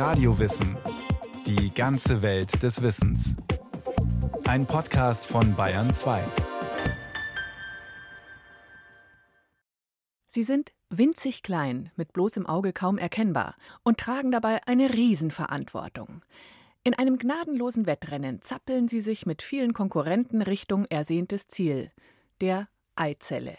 [0.00, 0.78] Radiowissen.
[1.46, 3.36] Die ganze Welt des Wissens.
[4.44, 6.24] Ein Podcast von Bayern 2.
[10.26, 16.24] Sie sind winzig klein, mit bloßem Auge kaum erkennbar und tragen dabei eine Riesenverantwortung.
[16.82, 21.92] In einem gnadenlosen Wettrennen zappeln sie sich mit vielen Konkurrenten Richtung ersehntes Ziel,
[22.40, 23.58] der Eizelle.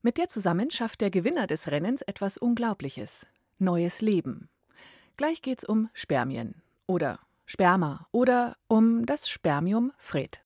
[0.00, 3.26] Mit der zusammen schafft der Gewinner des Rennens etwas Unglaubliches:
[3.58, 4.48] neues Leben.
[5.16, 10.42] Gleich geht's um Spermien oder Sperma oder um das Spermium Fred.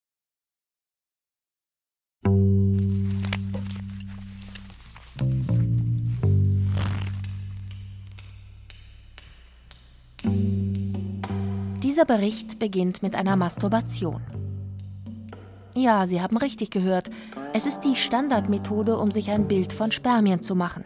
[11.83, 14.23] Dieser Bericht beginnt mit einer Masturbation.
[15.75, 17.11] Ja, Sie haben richtig gehört.
[17.53, 20.85] Es ist die Standardmethode, um sich ein Bild von Spermien zu machen.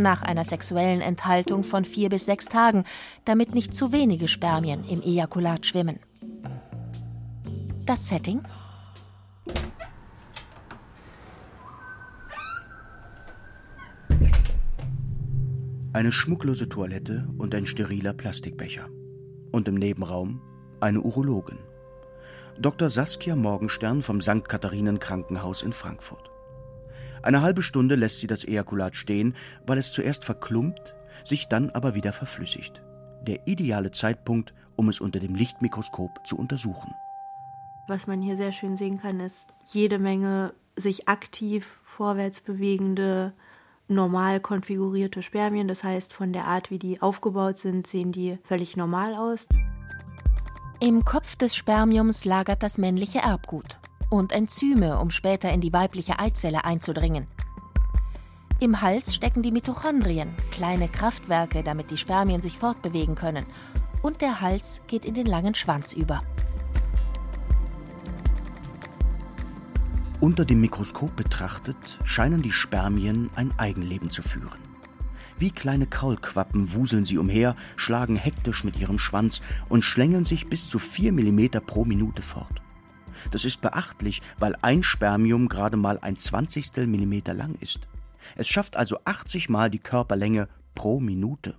[0.00, 2.84] Nach einer sexuellen Enthaltung von vier bis sechs Tagen,
[3.26, 5.98] damit nicht zu wenige Spermien im Ejakulat schwimmen.
[7.84, 8.40] Das Setting?
[15.92, 18.88] Eine schmucklose Toilette und ein steriler Plastikbecher.
[19.52, 20.40] Und im Nebenraum
[20.80, 21.58] eine Urologin.
[22.58, 22.88] Dr.
[22.88, 24.48] Saskia Morgenstern vom St.
[24.48, 26.30] Katharinen Krankenhaus in Frankfurt.
[27.22, 29.34] Eine halbe Stunde lässt sie das Ejakulat stehen,
[29.66, 32.82] weil es zuerst verklumpt, sich dann aber wieder verflüssigt.
[33.26, 36.94] Der ideale Zeitpunkt, um es unter dem Lichtmikroskop zu untersuchen.
[37.88, 43.34] Was man hier sehr schön sehen kann, ist jede Menge sich aktiv vorwärts bewegende,
[43.88, 45.68] normal konfigurierte Spermien.
[45.68, 49.46] Das heißt, von der Art, wie die aufgebaut sind, sehen die völlig normal aus.
[50.80, 53.79] Im Kopf des Spermiums lagert das männliche Erbgut
[54.10, 57.26] und Enzyme, um später in die weibliche Eizelle einzudringen.
[58.58, 63.46] Im Hals stecken die Mitochondrien, kleine Kraftwerke, damit die Spermien sich fortbewegen können.
[64.02, 66.18] Und der Hals geht in den langen Schwanz über.
[70.20, 74.58] Unter dem Mikroskop betrachtet scheinen die Spermien ein Eigenleben zu führen.
[75.38, 80.68] Wie kleine Kaulquappen wuseln sie umher, schlagen hektisch mit ihrem Schwanz und schlängeln sich bis
[80.68, 82.59] zu vier Millimeter pro Minute fort.
[83.30, 87.80] Das ist beachtlich, weil ein Spermium gerade mal ein Zwanzigstel Millimeter lang ist.
[88.36, 91.56] Es schafft also 80 Mal die Körperlänge pro Minute.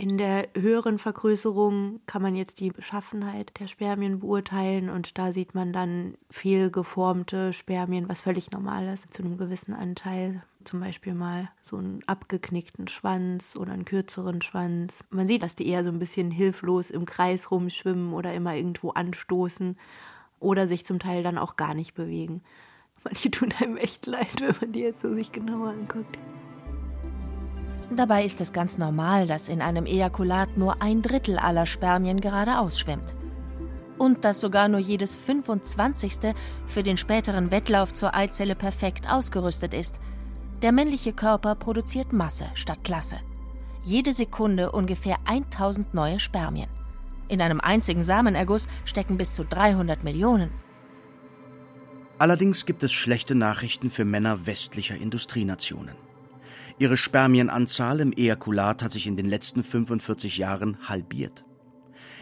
[0.00, 5.56] In der höheren Vergrößerung kann man jetzt die Beschaffenheit der Spermien beurteilen und da sieht
[5.56, 11.50] man dann fehlgeformte Spermien, was völlig normal ist, zu einem gewissen Anteil zum Beispiel mal
[11.62, 15.02] so einen abgeknickten Schwanz oder einen kürzeren Schwanz.
[15.10, 18.90] Man sieht, dass die eher so ein bisschen hilflos im Kreis rumschwimmen oder immer irgendwo
[18.90, 19.76] anstoßen
[20.40, 22.42] oder sich zum Teil dann auch gar nicht bewegen.
[23.04, 26.18] Manche tun einem echt leid, wenn man die jetzt so sich genauer anguckt.
[27.90, 32.78] Dabei ist es ganz normal, dass in einem Ejakulat nur ein Drittel aller Spermien geradeaus
[32.78, 33.14] schwimmt.
[33.96, 36.34] Und dass sogar nur jedes 25.
[36.66, 39.98] für den späteren Wettlauf zur Eizelle perfekt ausgerüstet ist–
[40.62, 43.20] der männliche Körper produziert Masse statt Klasse.
[43.84, 46.68] Jede Sekunde ungefähr 1000 neue Spermien.
[47.28, 50.50] In einem einzigen Samenerguss stecken bis zu 300 Millionen.
[52.18, 55.94] Allerdings gibt es schlechte Nachrichten für Männer westlicher Industrienationen.
[56.78, 61.44] Ihre Spermienanzahl im Ejakulat hat sich in den letzten 45 Jahren halbiert.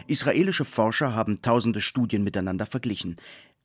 [0.07, 3.15] Israelische Forscher haben tausende Studien miteinander verglichen.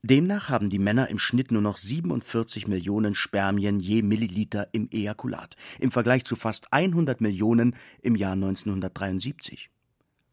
[0.03, 5.57] Demnach haben die Männer im Schnitt nur noch 47 Millionen Spermien je Milliliter im Ejakulat,
[5.79, 9.71] im Vergleich zu fast 100 Millionen im Jahr 1973.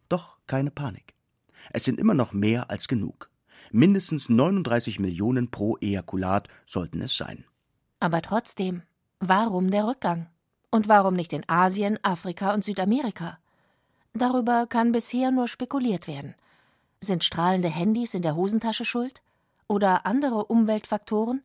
[0.09, 1.14] Doch keine Panik.
[1.72, 3.30] Es sind immer noch mehr als genug.
[3.72, 7.46] Mindestens 39 Millionen pro Ejakulat sollten es sein.
[8.00, 8.81] Aber trotzdem,
[9.19, 10.28] warum der Rückgang?
[10.72, 13.38] Und warum nicht in Asien, Afrika und Südamerika?
[14.14, 16.36] Darüber kann bisher nur spekuliert werden.
[17.02, 19.22] Sind strahlende Handys in der Hosentasche schuld?
[19.69, 21.44] oder andere Umweltfaktoren?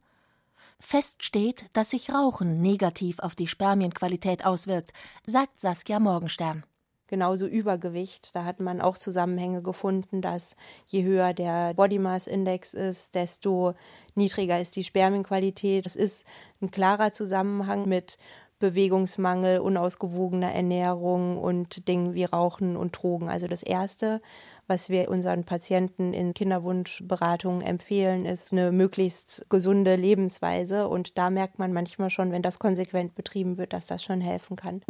[0.81, 4.93] Fest steht, dass sich Rauchen negativ auf die Spermienqualität auswirkt,
[5.25, 6.65] sagt Saskia Morgenstern.
[7.15, 12.75] Genauso Übergewicht, da hat man auch Zusammenhänge gefunden, dass je höher der Body Mass Index
[12.75, 13.75] ist, desto
[14.17, 15.87] niedriger ist die Spermienqualität.
[15.87, 16.27] Das ist
[16.61, 18.19] ein klarer Zusammenhang mit
[18.59, 23.29] Bewegungsmangel, unausgewogener Ernährung und Dingen wie Rauchen und Drogen.
[23.29, 24.21] Also das Erste,
[24.67, 30.89] was wir unseren Patienten in Kinderwunschberatungen empfehlen, ist eine möglichst gesunde Lebensweise.
[30.89, 34.57] Und da merkt man manchmal schon, wenn das konsequent betrieben wird, dass das schon helfen
[34.57, 34.83] kann.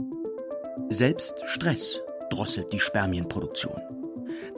[0.89, 2.01] Selbst Stress
[2.35, 3.81] drosselt die Spermienproduktion.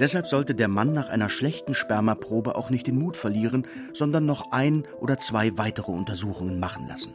[0.00, 4.52] Deshalb sollte der Mann nach einer schlechten Spermaprobe auch nicht den Mut verlieren, sondern noch
[4.52, 7.14] ein oder zwei weitere Untersuchungen machen lassen.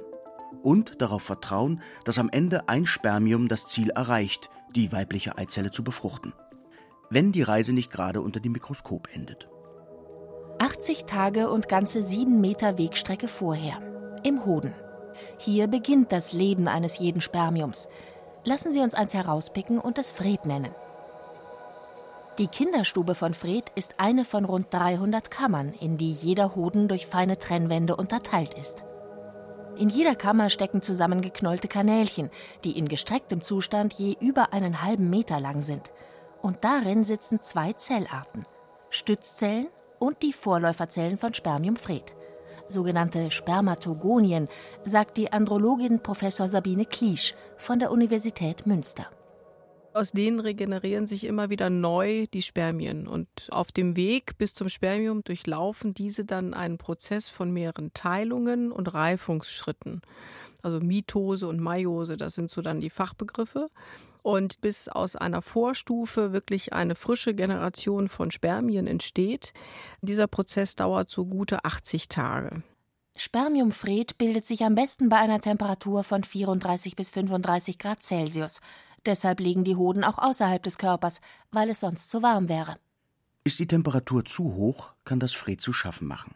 [0.62, 5.84] Und darauf vertrauen, dass am Ende ein Spermium das Ziel erreicht, die weibliche Eizelle zu
[5.84, 6.34] befruchten.
[7.10, 9.50] Wenn die Reise nicht gerade unter dem Mikroskop endet.
[10.60, 13.82] 80 Tage und ganze sieben Meter Wegstrecke vorher.
[14.24, 14.74] Im Hoden.
[15.38, 17.88] Hier beginnt das Leben eines jeden Spermiums.
[18.44, 20.74] Lassen Sie uns eins herauspicken und es Fred nennen.
[22.40, 27.06] Die Kinderstube von Fred ist eine von rund 300 Kammern, in die jeder Hoden durch
[27.06, 28.82] feine Trennwände unterteilt ist.
[29.78, 32.32] In jeder Kammer stecken zusammengeknollte Kanälchen,
[32.64, 35.92] die in gestrecktem Zustand je über einen halben Meter lang sind.
[36.42, 38.46] Und darin sitzen zwei Zellarten:
[38.90, 39.68] Stützzellen
[40.00, 42.12] und die Vorläuferzellen von Spermium Fred.
[42.72, 44.48] Sogenannte Spermatogonien,
[44.84, 49.06] sagt die Andrologin Professor Sabine Kliesch von der Universität Münster.
[49.94, 53.08] Aus denen regenerieren sich immer wieder neu die Spermien.
[53.08, 58.72] Und auf dem Weg bis zum Spermium durchlaufen diese dann einen Prozess von mehreren Teilungen
[58.72, 60.02] und Reifungsschritten.
[60.62, 63.68] Also Mitose und Meiose, das sind so dann die Fachbegriffe.
[64.24, 69.54] Und bis aus einer Vorstufe wirklich eine frische Generation von Spermien entsteht,
[70.02, 72.62] dieser Prozess dauert so gute 80 Tage.
[73.16, 78.62] Spermiumfred bildet sich am besten bei einer Temperatur von 34 bis 35 Grad Celsius.
[79.06, 81.22] Deshalb liegen die Hoden auch außerhalb des Körpers,
[81.52, 82.78] weil es sonst zu warm wäre.
[83.44, 86.36] Ist die Temperatur zu hoch, kann das Fred zu schaffen machen.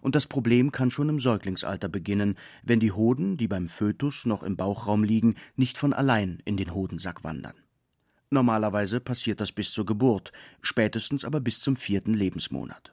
[0.00, 4.42] Und das Problem kann schon im Säuglingsalter beginnen, wenn die Hoden, die beim Fötus noch
[4.42, 7.54] im Bauchraum liegen, nicht von allein in den Hodensack wandern.
[8.30, 10.32] Normalerweise passiert das bis zur Geburt,
[10.62, 12.92] spätestens aber bis zum vierten Lebensmonat.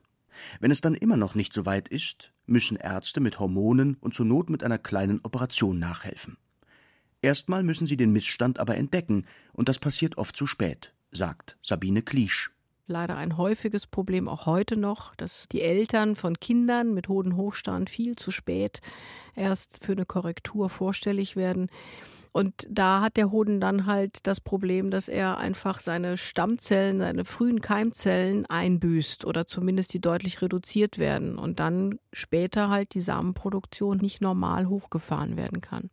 [0.59, 4.25] Wenn es dann immer noch nicht so weit ist, müssen Ärzte mit Hormonen und zur
[4.25, 6.37] Not mit einer kleinen Operation nachhelfen.
[7.21, 12.01] Erstmal müssen sie den Missstand aber entdecken, und das passiert oft zu spät, sagt Sabine
[12.01, 12.51] Kliesch.
[12.89, 18.15] Leider ein häufiges Problem auch heute noch, dass die Eltern von Kindern mit Hodenhochstand viel
[18.15, 18.79] zu spät
[19.35, 21.69] erst für eine Korrektur vorstellig werden.
[22.31, 27.25] Und da hat der Hoden dann halt das Problem, dass er einfach seine Stammzellen, seine
[27.25, 33.97] frühen Keimzellen einbüßt oder zumindest die deutlich reduziert werden und dann später halt die Samenproduktion
[33.97, 35.89] nicht normal hochgefahren werden kann.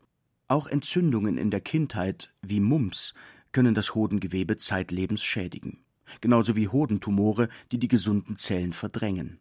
[0.47, 3.14] Auch Entzündungen in der Kindheit wie Mumps
[3.52, 5.84] können das Hodengewebe zeitlebens schädigen,
[6.20, 9.40] genauso wie Hodentumore, die die gesunden Zellen verdrängen.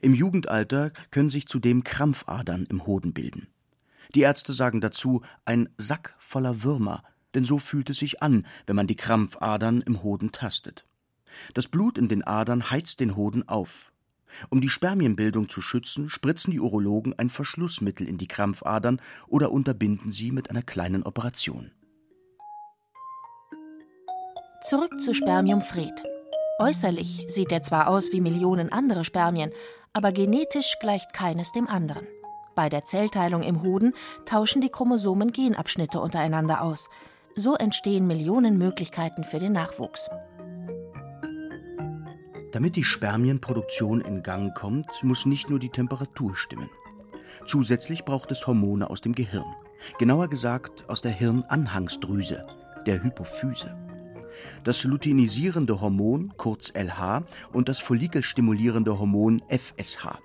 [0.00, 3.48] Im Jugendalter können sich zudem Krampfadern im Hoden bilden.
[4.14, 7.02] Die Ärzte sagen dazu ein Sack voller Würmer,
[7.34, 10.86] denn so fühlt es sich an, wenn man die Krampfadern im Hoden tastet.
[11.54, 13.92] Das Blut in den Adern heizt den Hoden auf,
[14.50, 20.10] um die Spermienbildung zu schützen, spritzen die Urologen ein Verschlussmittel in die Krampfadern oder unterbinden
[20.10, 21.70] sie mit einer kleinen Operation.
[24.62, 26.04] Zurück zu Spermium Fred.
[26.60, 29.50] Äußerlich sieht er zwar aus wie Millionen andere Spermien,
[29.92, 32.06] aber genetisch gleicht keines dem anderen.
[32.54, 33.92] Bei der Zellteilung im Hoden
[34.24, 36.88] tauschen die Chromosomen Genabschnitte untereinander aus.
[37.34, 40.08] So entstehen Millionen Möglichkeiten für den Nachwuchs.
[42.52, 46.70] Damit die Spermienproduktion in Gang kommt, muss nicht nur die Temperatur stimmen.
[47.46, 49.56] Zusätzlich braucht es Hormone aus dem Gehirn.
[49.98, 52.46] Genauer gesagt aus der Hirnanhangsdrüse,
[52.86, 53.81] der Hypophyse.
[54.64, 60.18] Das luteinisierende Hormon, kurz LH, und das follikelstimulierende Hormon FSH.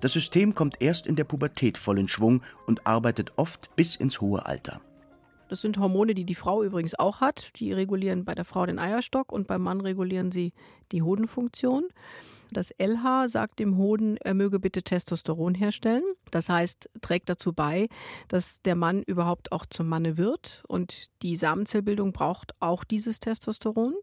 [0.00, 4.20] Das System kommt erst in der Pubertät voll in Schwung und arbeitet oft bis ins
[4.20, 4.80] hohe Alter.
[5.48, 7.50] Das sind Hormone, die die Frau übrigens auch hat.
[7.56, 10.52] Die regulieren bei der Frau den Eierstock und beim Mann regulieren sie
[10.92, 11.84] die Hodenfunktion.
[12.52, 16.04] Das LH sagt dem Hoden, er möge bitte Testosteron herstellen.
[16.30, 17.88] Das heißt, trägt dazu bei,
[18.28, 20.62] dass der Mann überhaupt auch zum Manne wird.
[20.68, 23.94] Und die Samenzellbildung braucht auch dieses Testosteron.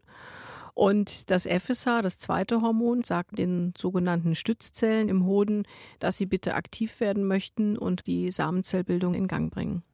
[0.74, 5.66] Und das FSH, das zweite Hormon, sagt den sogenannten Stützzellen im Hoden,
[6.00, 9.84] dass sie bitte aktiv werden möchten und die Samenzellbildung in Gang bringen.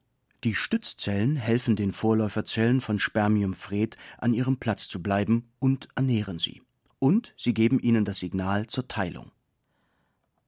[0.42, 6.62] Die Stützzellen helfen den Vorläuferzellen von Spermiumfred an ihrem Platz zu bleiben und ernähren sie.
[6.99, 9.32] Und sie geben ihnen das Signal zur Teilung.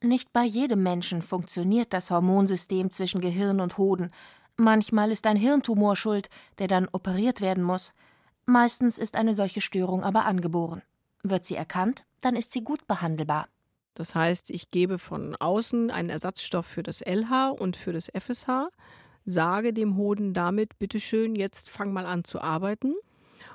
[0.00, 4.10] Nicht bei jedem Menschen funktioniert das Hormonsystem zwischen Gehirn und Hoden.
[4.56, 7.92] Manchmal ist ein Hirntumor schuld, der dann operiert werden muss.
[8.46, 10.82] Meistens ist eine solche Störung aber angeboren.
[11.22, 13.46] Wird sie erkannt, dann ist sie gut behandelbar.
[13.94, 18.70] Das heißt, ich gebe von außen einen Ersatzstoff für das LH und für das FSH
[19.24, 22.94] sage dem Hoden damit, bitteschön, jetzt fang mal an zu arbeiten.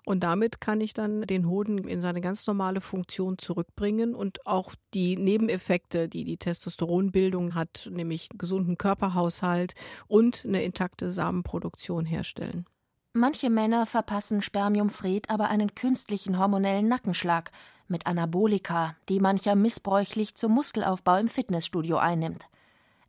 [0.06, 4.74] Und damit kann ich dann den Hoden in seine ganz normale Funktion zurückbringen und auch
[4.94, 9.76] die Nebeneffekte, die die Testosteronbildung hat, nämlich gesunden Körperhaushalt
[10.08, 12.66] und eine intakte Samenproduktion herstellen.
[13.12, 17.52] Manche Männer verpassen Spermiumfred aber einen künstlichen hormonellen Nackenschlag
[17.88, 22.48] mit Anabolika, die mancher missbräuchlich zum Muskelaufbau im Fitnessstudio einnimmt.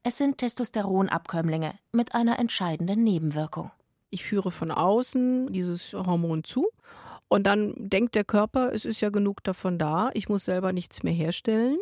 [0.09, 3.71] Es sind Testosteronabkömmlinge mit einer entscheidenden Nebenwirkung.
[4.09, 6.71] Ich führe von außen dieses Hormon zu
[7.29, 11.03] und dann denkt der Körper, es ist ja genug davon da, ich muss selber nichts
[11.03, 11.77] mehr herstellen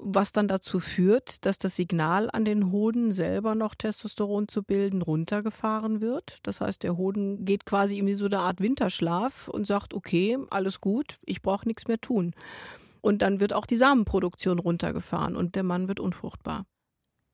[0.00, 5.02] was dann dazu führt, dass das Signal an den Hoden selber noch Testosteron zu bilden
[5.02, 6.38] runtergefahren wird.
[6.44, 10.80] Das heißt, der Hoden geht quasi in so eine Art Winterschlaf und sagt, okay, alles
[10.80, 12.32] gut, ich brauche nichts mehr tun.
[13.00, 16.64] Und dann wird auch die Samenproduktion runtergefahren und der Mann wird unfruchtbar.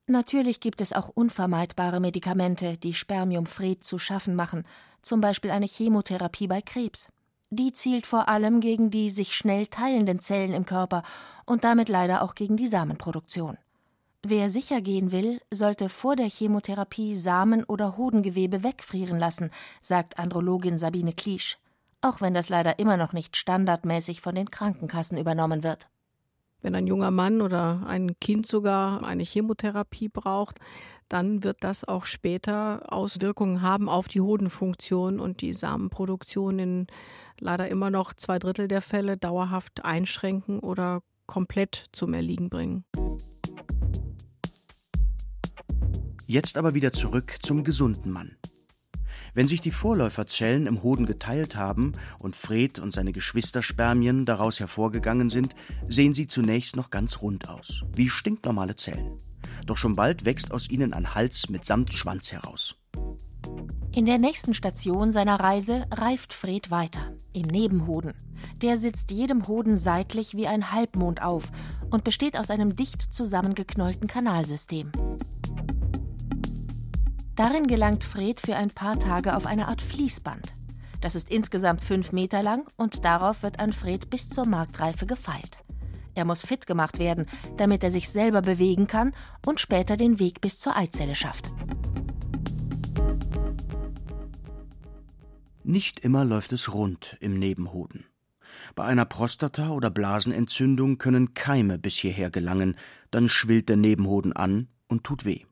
[0.07, 4.63] Natürlich gibt es auch unvermeidbare Medikamente, die Spermiumfred zu schaffen machen,
[5.01, 7.09] zum Beispiel eine Chemotherapie bei Krebs.
[7.49, 11.01] Die zielt vor allem gegen die sich schnell teilenden Zellen im Körper
[11.45, 13.57] und damit leider auch gegen die Samenproduktion.
[14.21, 20.77] Wer sicher gehen will, sollte vor der Chemotherapie Samen oder Hodengewebe wegfrieren lassen, sagt Andrologin
[20.79, 21.57] Sabine Kliesch,
[22.01, 25.87] auch wenn das leider immer noch nicht standardmäßig von den Krankenkassen übernommen wird.
[26.61, 30.59] Wenn ein junger Mann oder ein Kind sogar eine Chemotherapie braucht,
[31.09, 36.87] dann wird das auch später Auswirkungen haben auf die Hodenfunktion und die Samenproduktion in
[37.39, 42.85] leider immer noch zwei Drittel der Fälle dauerhaft einschränken oder komplett zum Erliegen bringen.
[46.27, 48.35] Jetzt aber wieder zurück zum gesunden Mann.
[49.35, 55.29] Wenn sich die Vorläuferzellen im Hoden geteilt haben und Fred und seine Geschwisterspermien daraus hervorgegangen
[55.29, 55.55] sind,
[55.89, 59.17] sehen sie zunächst noch ganz rund aus, wie stinknormale Zellen.
[59.65, 62.77] Doch schon bald wächst aus ihnen ein Hals mitsamt Schwanz heraus.
[63.93, 67.01] In der nächsten Station seiner Reise reift Fred weiter,
[67.33, 68.13] im Nebenhoden.
[68.61, 71.51] Der sitzt jedem Hoden seitlich wie ein Halbmond auf
[71.89, 74.91] und besteht aus einem dicht zusammengeknollten Kanalsystem.
[77.35, 80.53] Darin gelangt Fred für ein paar Tage auf eine Art Fließband.
[81.01, 85.57] Das ist insgesamt fünf Meter lang und darauf wird an Fred bis zur Marktreife gefeilt.
[86.13, 87.27] Er muss fit gemacht werden,
[87.57, 89.13] damit er sich selber bewegen kann
[89.45, 91.51] und später den Weg bis zur Eizelle schafft.
[95.65, 98.05] Nicht immer läuft es rund im Nebenhoden.
[98.75, 102.77] Bei einer Prostata- oder Blasenentzündung können Keime bis hierher gelangen,
[103.11, 105.43] dann schwillt der Nebenhoden an und tut weh.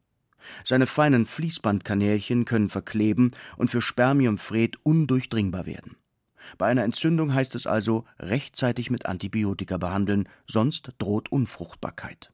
[0.63, 5.97] Seine feinen Fließbandkanälchen können verkleben und für Spermiumfred undurchdringbar werden.
[6.57, 12.31] Bei einer Entzündung heißt es also rechtzeitig mit Antibiotika behandeln, sonst droht Unfruchtbarkeit.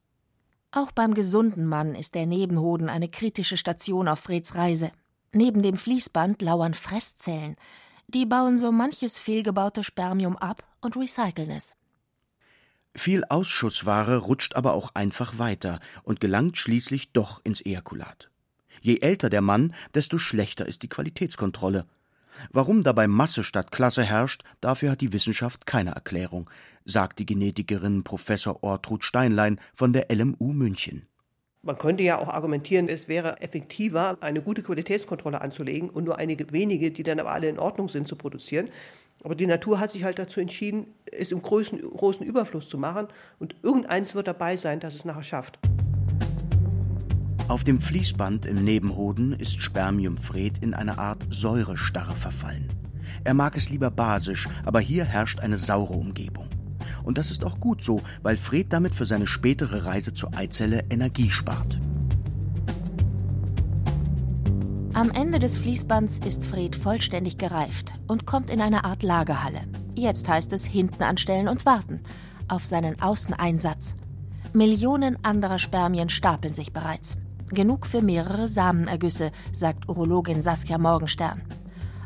[0.71, 4.91] Auch beim gesunden Mann ist der Nebenhoden eine kritische Station auf Freds Reise.
[5.33, 7.55] Neben dem Fließband lauern Fresszellen.
[8.07, 11.75] Die bauen so manches fehlgebaute Spermium ab und recyceln es.
[12.96, 18.29] Viel Ausschussware rutscht aber auch einfach weiter und gelangt schließlich doch ins Ejakulat.
[18.81, 21.86] Je älter der Mann, desto schlechter ist die Qualitätskontrolle.
[22.51, 26.50] Warum dabei Masse statt Klasse herrscht, dafür hat die Wissenschaft keine Erklärung,
[26.86, 31.05] sagt die Genetikerin Professor Ortrud Steinlein von der LMU München.
[31.62, 36.53] Man könnte ja auch argumentieren, es wäre effektiver, eine gute Qualitätskontrolle anzulegen und nur einige
[36.53, 38.69] wenige, die dann aber alle in Ordnung sind, zu produzieren.
[39.23, 43.07] Aber die Natur hat sich halt dazu entschieden, es im großen, großen Überfluss zu machen
[43.38, 45.59] und irgendeins wird dabei sein, dass es nachher schafft.
[47.49, 52.69] Auf dem Fließband im Nebenhoden ist Spermiumfred in eine Art Säurestarre verfallen.
[53.23, 56.47] Er mag es lieber basisch, aber hier herrscht eine saure Umgebung.
[57.03, 60.83] Und das ist auch gut so, weil Fred damit für seine spätere Reise zur Eizelle
[60.89, 61.79] Energie spart.
[64.99, 69.61] Am Ende des Fließbands ist Fred vollständig gereift und kommt in eine Art Lagerhalle.
[69.95, 72.01] Jetzt heißt es hinten anstellen und warten
[72.49, 73.95] auf seinen Außeneinsatz.
[74.51, 77.15] Millionen anderer Spermien stapeln sich bereits.
[77.47, 81.43] Genug für mehrere Samenergüsse, sagt Urologin Saskia Morgenstern.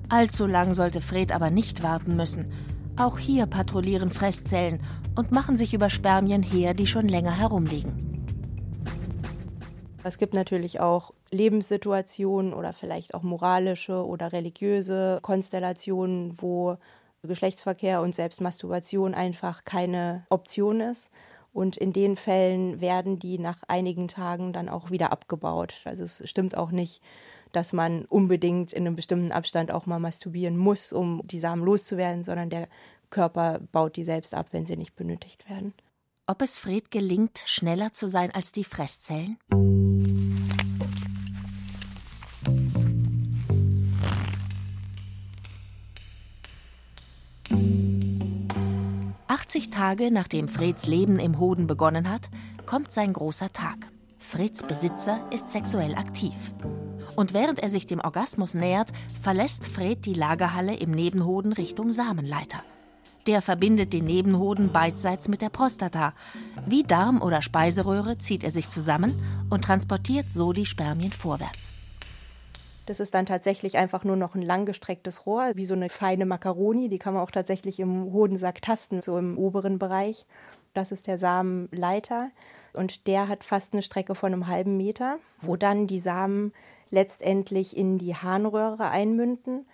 [0.07, 2.51] Allzu lang sollte Fred aber nicht warten müssen.
[2.95, 4.81] Auch hier patrouillieren Fresszellen
[5.15, 8.12] und machen sich über Spermien her, die schon länger herumliegen.
[10.05, 16.77] Es gibt natürlich auch Lebenssituationen oder vielleicht auch moralische oder religiöse Konstellationen, wo
[17.23, 21.09] Geschlechtsverkehr und Selbstmasturbation einfach keine Option ist.
[21.53, 25.75] Und in den Fällen werden die nach einigen Tagen dann auch wieder abgebaut.
[25.85, 27.01] Also es stimmt auch nicht,
[27.51, 32.23] dass man unbedingt in einem bestimmten Abstand auch mal masturbieren muss, um die Samen loszuwerden,
[32.23, 32.67] sondern der
[33.11, 35.73] Körper baut die selbst ab, wenn sie nicht benötigt werden.
[36.25, 39.37] Ob es Fred gelingt, schneller zu sein als die Fresszellen?
[49.27, 52.29] 80 Tage nachdem Freds Leben im Hoden begonnen hat,
[52.65, 53.89] kommt sein großer Tag.
[54.17, 56.35] Freds Besitzer ist sexuell aktiv.
[57.17, 62.63] Und während er sich dem Orgasmus nähert, verlässt Fred die Lagerhalle im Nebenhoden Richtung Samenleiter.
[63.25, 66.13] Der verbindet den Nebenhoden beidseits mit der Prostata.
[66.65, 69.17] Wie Darm oder Speiseröhre zieht er sich zusammen
[69.49, 71.71] und transportiert so die Spermien vorwärts.
[72.85, 76.89] Das ist dann tatsächlich einfach nur noch ein langgestrecktes Rohr, wie so eine feine Makaroni.
[76.89, 80.25] Die kann man auch tatsächlich im Hodensack tasten, so im oberen Bereich.
[80.73, 82.29] Das ist der Samenleiter.
[82.73, 86.51] Und der hat fast eine Strecke von einem halben Meter, wo dann die Samen
[86.89, 89.65] letztendlich in die Harnröhre einmünden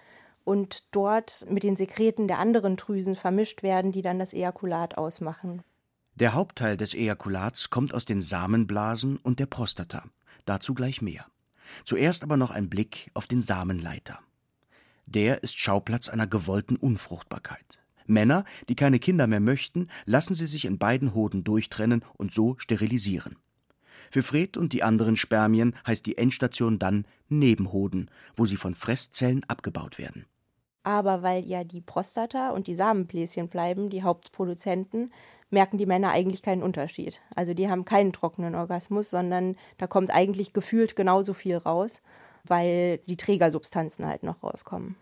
[0.50, 5.62] und dort mit den Sekreten der anderen Drüsen vermischt werden, die dann das Ejakulat ausmachen.
[6.16, 10.06] Der Hauptteil des Ejakulats kommt aus den Samenblasen und der Prostata.
[10.46, 11.28] Dazu gleich mehr.
[11.86, 14.18] Zuerst aber noch ein Blick auf den Samenleiter.
[15.06, 17.80] Der ist Schauplatz einer gewollten Unfruchtbarkeit.
[18.08, 22.56] Männer, die keine Kinder mehr möchten, lassen sie sich in beiden Hoden durchtrennen und so
[22.58, 23.36] sterilisieren.
[24.10, 29.44] Für Fred und die anderen Spermien heißt die Endstation dann Nebenhoden, wo sie von Fresszellen
[29.44, 30.26] abgebaut werden.
[30.84, 35.12] Aber weil ja die Prostata und die Samenbläschen bleiben, die Hauptproduzenten,
[35.50, 37.20] merken die Männer eigentlich keinen Unterschied.
[37.36, 42.02] Also die haben keinen trockenen Orgasmus, sondern da kommt eigentlich gefühlt genauso viel raus,
[42.46, 44.96] weil die Trägersubstanzen halt noch rauskommen.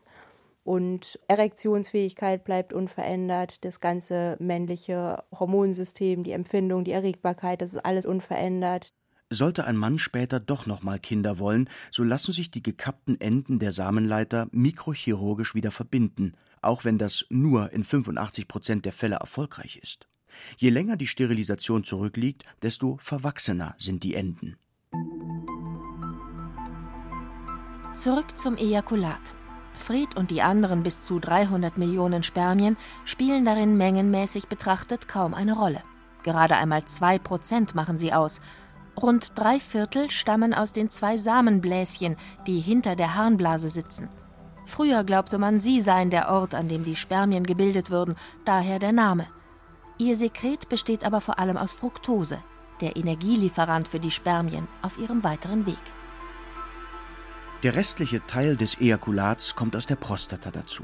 [0.64, 8.06] Und Erektionsfähigkeit bleibt unverändert, das ganze männliche Hormonsystem, die Empfindung, die Erregbarkeit, das ist alles
[8.06, 8.94] unverändert.
[9.30, 13.60] Sollte ein Mann später doch noch mal Kinder wollen, so lassen sich die gekappten Enden
[13.60, 19.78] der Samenleiter mikrochirurgisch wieder verbinden, auch wenn das nur in 85 Prozent der Fälle erfolgreich
[19.84, 20.08] ist.
[20.56, 24.56] Je länger die Sterilisation zurückliegt, desto verwachsener sind die Enden.
[27.94, 29.34] Zurück zum Ejakulat.
[29.78, 35.54] Fred und die anderen bis zu 300 Millionen Spermien spielen darin mengenmäßig betrachtet kaum eine
[35.54, 35.84] Rolle.
[36.24, 38.42] Gerade einmal zwei Prozent machen sie aus
[39.02, 44.10] Rund drei Viertel stammen aus den zwei Samenbläschen, die hinter der Harnblase sitzen.
[44.66, 48.92] Früher glaubte man, sie seien der Ort, an dem die Spermien gebildet würden, daher der
[48.92, 49.28] Name.
[50.00, 52.40] Ihr Sekret besteht aber vor allem aus Fructose,
[52.82, 55.78] der Energielieferant für die Spermien auf ihrem weiteren Weg.
[57.64, 60.84] Der restliche Teil des Ejakulats kommt aus der Prostata dazu.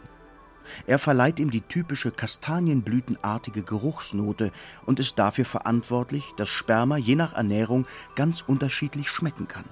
[0.88, 4.52] Er verleiht ihm die typische kastanienblütenartige Geruchsnote
[4.86, 7.86] und ist dafür verantwortlich, dass Sperma je nach Ernährung
[8.16, 9.66] ganz unterschiedlich schmecken kann.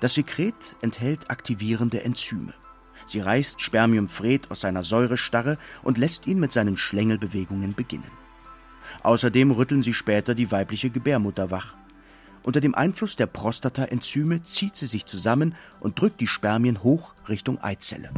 [0.00, 2.54] Das Sekret enthält aktivierende Enzyme.
[3.06, 8.10] Sie reißt Spermiumfred aus seiner Säurestarre und lässt ihn mit seinen Schlängelbewegungen beginnen.
[9.02, 11.74] Außerdem rütteln sie später die weibliche Gebärmutter wach.
[12.42, 17.60] Unter dem Einfluss der Prostata-Enzyme zieht sie sich zusammen und drückt die Spermien hoch Richtung
[17.60, 18.10] Eizelle.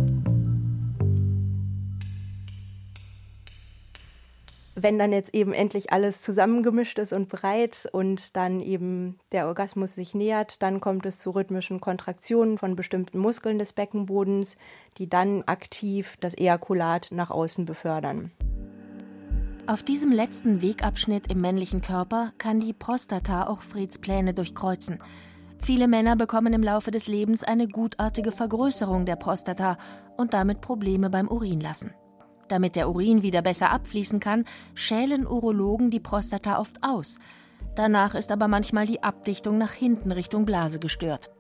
[4.83, 9.95] Wenn dann jetzt eben endlich alles zusammengemischt ist und breit und dann eben der Orgasmus
[9.95, 14.57] sich nähert, dann kommt es zu rhythmischen Kontraktionen von bestimmten Muskeln des Beckenbodens,
[14.99, 18.31] die dann aktiv das Ejakulat nach außen befördern.
[19.67, 25.01] Auf diesem letzten Wegabschnitt im männlichen Körper kann die Prostata auch Freds Pläne durchkreuzen.
[25.59, 29.77] Viele Männer bekommen im Laufe des Lebens eine gutartige Vergrößerung der Prostata
[30.17, 31.93] und damit Probleme beim Urinlassen.
[32.51, 37.21] Damit der Urin wieder besser abfließen kann, schälen Urologen die Prostata oft aus.
[37.77, 41.31] Danach ist aber manchmal die Abdichtung nach hinten Richtung Blase gestört.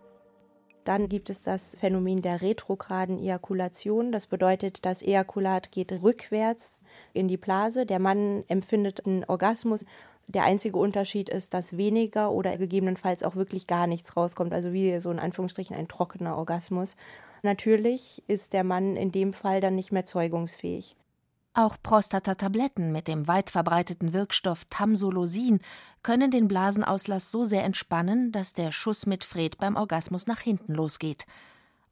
[0.84, 4.12] Dann gibt es das Phänomen der retrograden Ejakulation.
[4.12, 7.86] Das bedeutet, das Ejakulat geht rückwärts in die Blase.
[7.86, 9.86] Der Mann empfindet einen Orgasmus.
[10.28, 14.52] Der einzige Unterschied ist, dass weniger oder gegebenenfalls auch wirklich gar nichts rauskommt.
[14.52, 16.94] Also wie so in Anführungsstrichen ein trockener Orgasmus.
[17.42, 20.96] Natürlich ist der Mann in dem Fall dann nicht mehr zeugungsfähig.
[21.52, 25.60] Auch Prostatatabletten mit dem weit verbreiteten Wirkstoff Tamsulosin
[26.02, 30.74] können den Blasenauslass so sehr entspannen, dass der Schuss mit Fred beim Orgasmus nach hinten
[30.74, 31.26] losgeht.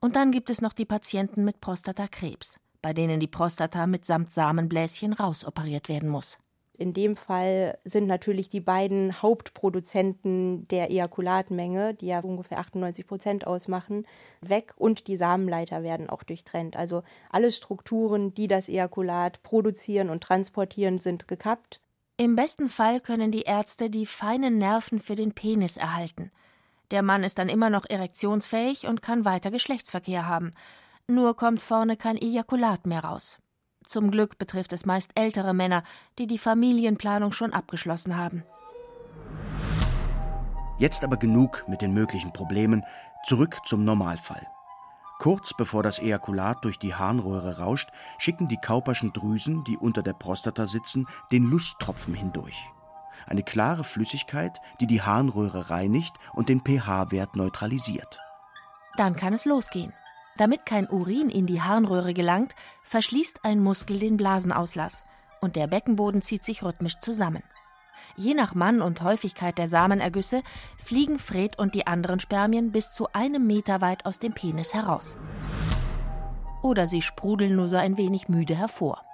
[0.00, 5.12] Und dann gibt es noch die Patienten mit Prostatakrebs, bei denen die Prostata mitsamt Samenbläschen
[5.12, 6.38] rausoperiert werden muss.
[6.80, 13.46] In dem Fall sind natürlich die beiden Hauptproduzenten der Ejakulatmenge, die ja ungefähr 98 Prozent
[13.48, 14.06] ausmachen,
[14.40, 16.76] weg und die Samenleiter werden auch durchtrennt.
[16.76, 21.80] Also alle Strukturen, die das Ejakulat produzieren und transportieren, sind gekappt.
[22.16, 26.30] Im besten Fall können die Ärzte die feinen Nerven für den Penis erhalten.
[26.92, 30.54] Der Mann ist dann immer noch erektionsfähig und kann weiter Geschlechtsverkehr haben.
[31.08, 33.40] Nur kommt vorne kein Ejakulat mehr raus.
[33.84, 35.82] Zum Glück betrifft es meist ältere Männer,
[36.18, 38.44] die die Familienplanung schon abgeschlossen haben.
[40.78, 42.84] Jetzt aber genug mit den möglichen Problemen,
[43.24, 44.46] zurück zum Normalfall.
[45.18, 50.12] Kurz bevor das Ejakulat durch die Harnröhre rauscht, schicken die kauperschen Drüsen, die unter der
[50.12, 52.56] Prostata sitzen, den Lusttropfen hindurch.
[53.26, 58.20] Eine klare Flüssigkeit, die die Harnröhre reinigt und den pH-Wert neutralisiert.
[58.96, 59.92] Dann kann es losgehen.
[60.38, 65.04] Damit kein Urin in die Harnröhre gelangt, verschließt ein Muskel den Blasenauslass
[65.40, 67.42] und der Beckenboden zieht sich rhythmisch zusammen.
[68.16, 70.42] Je nach Mann und Häufigkeit der Samenergüsse
[70.76, 75.16] fliegen Fred und die anderen Spermien bis zu einem Meter weit aus dem Penis heraus.
[76.62, 79.07] Oder sie sprudeln nur so ein wenig müde hervor.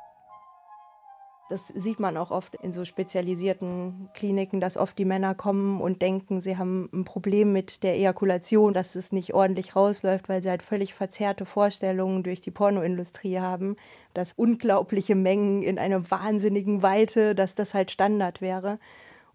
[1.50, 6.00] Das sieht man auch oft in so spezialisierten Kliniken, dass oft die Männer kommen und
[6.00, 10.48] denken, sie haben ein Problem mit der Ejakulation, dass es nicht ordentlich rausläuft, weil sie
[10.48, 13.76] halt völlig verzerrte Vorstellungen durch die Pornoindustrie haben,
[14.14, 18.78] dass unglaubliche Mengen in einer wahnsinnigen Weite, dass das halt Standard wäre.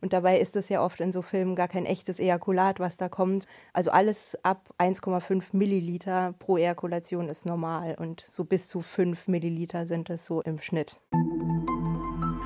[0.02, 3.10] Und dabei ist es ja oft in so Filmen gar kein echtes Ejakulat, was da
[3.10, 3.46] kommt.
[3.74, 9.86] Also alles ab 1,5 Milliliter pro Ejakulation ist normal und so bis zu 5 Milliliter
[9.86, 11.00] sind es so im Schnitt.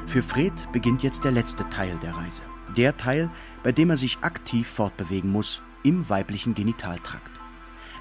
[0.08, 2.44] Für Fred beginnt jetzt der letzte Teil der Reise.
[2.78, 3.30] Der Teil,
[3.64, 7.32] bei dem er sich aktiv fortbewegen muss, im weiblichen Genitaltrakt.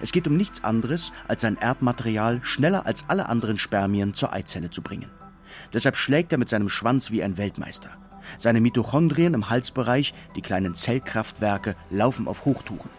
[0.00, 4.70] Es geht um nichts anderes, als sein Erbmaterial schneller als alle anderen Spermien zur Eizelle
[4.70, 5.10] zu bringen.
[5.72, 7.90] Deshalb schlägt er mit seinem Schwanz wie ein Weltmeister.
[8.38, 12.90] Seine Mitochondrien im Halsbereich, die kleinen Zellkraftwerke, laufen auf Hochtouren.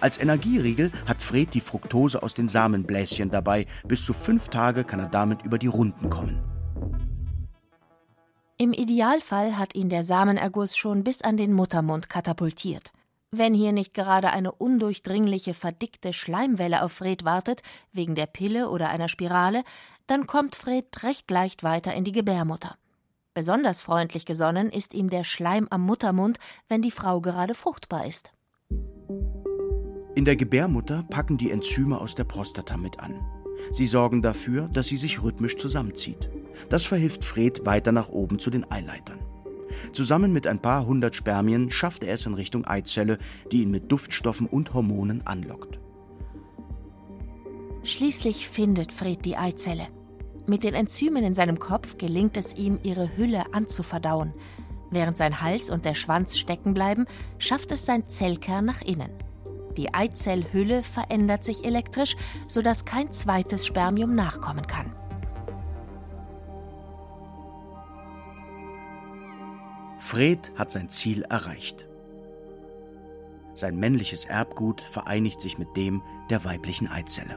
[0.00, 3.66] Als Energieriegel hat Fred die Fructose aus den Samenbläschen dabei.
[3.86, 6.42] Bis zu fünf Tage kann er damit über die Runden kommen.
[8.56, 12.92] Im Idealfall hat ihn der Samenerguss schon bis an den Muttermund katapultiert.
[13.30, 18.88] Wenn hier nicht gerade eine undurchdringliche, verdickte Schleimwelle auf Fred wartet, wegen der Pille oder
[18.88, 19.62] einer Spirale,
[20.06, 22.76] dann kommt Fred recht leicht weiter in die Gebärmutter.
[23.40, 28.32] Besonders freundlich gesonnen ist ihm der Schleim am Muttermund, wenn die Frau gerade fruchtbar ist.
[30.14, 33.18] In der Gebärmutter packen die Enzyme aus der Prostata mit an.
[33.70, 36.28] Sie sorgen dafür, dass sie sich rhythmisch zusammenzieht.
[36.68, 39.20] Das verhilft Fred weiter nach oben zu den Eileitern.
[39.94, 43.16] Zusammen mit ein paar hundert Spermien schafft er es in Richtung Eizelle,
[43.50, 45.80] die ihn mit Duftstoffen und Hormonen anlockt.
[47.84, 49.88] Schließlich findet Fred die Eizelle.
[50.50, 54.34] Mit den Enzymen in seinem Kopf gelingt es ihm, ihre Hülle anzuverdauen.
[54.90, 57.06] Während sein Hals und der Schwanz stecken bleiben,
[57.38, 59.12] schafft es sein Zellkern nach innen.
[59.76, 62.16] Die Eizellhülle verändert sich elektrisch,
[62.48, 64.92] sodass kein zweites Spermium nachkommen kann.
[70.00, 71.86] Fred hat sein Ziel erreicht.
[73.54, 77.36] Sein männliches Erbgut vereinigt sich mit dem der weiblichen Eizelle.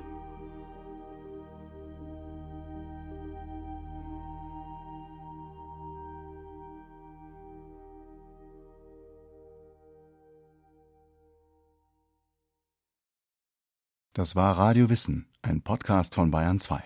[14.15, 16.83] Das war Radio Wissen, ein Podcast von Bayern 2.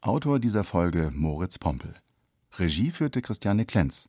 [0.00, 1.92] Autor dieser Folge Moritz Pompel.
[2.56, 4.08] Regie führte Christiane Klenz.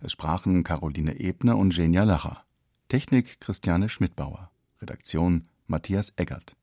[0.00, 2.42] Es sprachen Caroline Ebner und Genia Lacher.
[2.88, 4.50] Technik Christiane Schmidbauer.
[4.82, 6.56] Redaktion Matthias Eggert.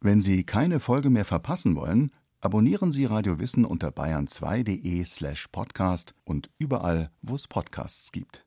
[0.00, 6.14] Wenn Sie keine Folge mehr verpassen wollen, abonnieren Sie Radio Wissen unter bayern2.de slash podcast
[6.22, 8.43] und überall, wo es Podcasts gibt.